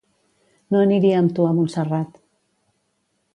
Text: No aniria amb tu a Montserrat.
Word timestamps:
No 0.75 0.79
aniria 0.85 1.19
amb 1.25 1.35
tu 1.41 1.45
a 1.49 1.51
Montserrat. 1.59 2.19